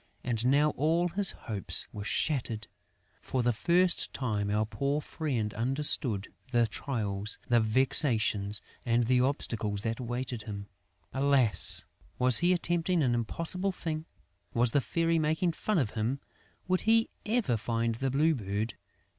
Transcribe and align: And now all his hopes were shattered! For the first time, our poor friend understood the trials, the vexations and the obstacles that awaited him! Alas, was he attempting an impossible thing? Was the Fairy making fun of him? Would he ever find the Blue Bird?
And 0.23 0.47
now 0.47 0.71
all 0.71 1.09
his 1.09 1.29
hopes 1.33 1.87
were 1.93 2.03
shattered! 2.03 2.65
For 3.21 3.43
the 3.43 3.53
first 3.53 4.11
time, 4.15 4.49
our 4.49 4.65
poor 4.65 4.99
friend 4.99 5.53
understood 5.53 6.29
the 6.51 6.65
trials, 6.65 7.37
the 7.49 7.59
vexations 7.59 8.61
and 8.83 9.03
the 9.03 9.21
obstacles 9.21 9.83
that 9.83 9.99
awaited 9.99 10.41
him! 10.41 10.65
Alas, 11.13 11.85
was 12.17 12.39
he 12.39 12.51
attempting 12.51 13.03
an 13.03 13.13
impossible 13.13 13.71
thing? 13.71 14.05
Was 14.55 14.71
the 14.71 14.81
Fairy 14.81 15.19
making 15.19 15.51
fun 15.51 15.77
of 15.77 15.91
him? 15.91 16.19
Would 16.67 16.81
he 16.89 17.11
ever 17.27 17.55
find 17.55 17.93
the 17.93 18.09
Blue 18.09 18.33
Bird? 18.33 18.73